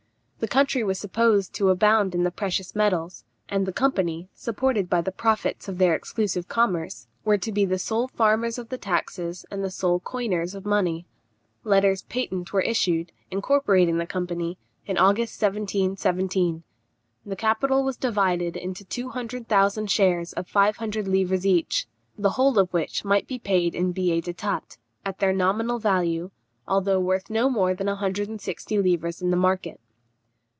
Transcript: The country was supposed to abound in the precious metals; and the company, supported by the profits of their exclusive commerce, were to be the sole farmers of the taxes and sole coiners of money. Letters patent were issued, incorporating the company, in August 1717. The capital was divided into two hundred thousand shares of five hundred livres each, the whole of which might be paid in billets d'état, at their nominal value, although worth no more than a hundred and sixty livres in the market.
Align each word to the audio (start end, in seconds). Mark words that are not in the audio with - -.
The 0.43 0.47
country 0.47 0.83
was 0.83 0.97
supposed 0.97 1.53
to 1.53 1.69
abound 1.69 2.15
in 2.15 2.23
the 2.23 2.31
precious 2.31 2.73
metals; 2.75 3.23
and 3.47 3.67
the 3.67 3.71
company, 3.71 4.27
supported 4.33 4.89
by 4.89 5.01
the 5.01 5.11
profits 5.11 5.67
of 5.67 5.77
their 5.77 5.93
exclusive 5.93 6.47
commerce, 6.47 7.05
were 7.23 7.37
to 7.37 7.51
be 7.51 7.63
the 7.63 7.77
sole 7.77 8.07
farmers 8.07 8.57
of 8.57 8.69
the 8.69 8.77
taxes 8.79 9.45
and 9.51 9.71
sole 9.71 9.99
coiners 9.99 10.55
of 10.55 10.65
money. 10.65 11.05
Letters 11.63 12.01
patent 12.01 12.51
were 12.51 12.61
issued, 12.61 13.11
incorporating 13.29 13.99
the 13.99 14.07
company, 14.07 14.57
in 14.87 14.97
August 14.97 15.39
1717. 15.39 16.63
The 17.23 17.35
capital 17.35 17.83
was 17.83 17.95
divided 17.95 18.55
into 18.57 18.83
two 18.83 19.09
hundred 19.09 19.47
thousand 19.47 19.91
shares 19.91 20.33
of 20.33 20.47
five 20.47 20.77
hundred 20.77 21.07
livres 21.07 21.45
each, 21.45 21.85
the 22.17 22.31
whole 22.31 22.57
of 22.57 22.73
which 22.73 23.05
might 23.05 23.27
be 23.27 23.37
paid 23.37 23.75
in 23.75 23.91
billets 23.91 24.27
d'état, 24.27 24.75
at 25.05 25.19
their 25.19 25.33
nominal 25.33 25.77
value, 25.77 26.31
although 26.67 26.99
worth 26.99 27.29
no 27.29 27.47
more 27.47 27.75
than 27.75 27.87
a 27.87 27.95
hundred 27.97 28.27
and 28.27 28.41
sixty 28.41 28.79
livres 28.79 29.21
in 29.21 29.29
the 29.29 29.37
market. 29.37 29.79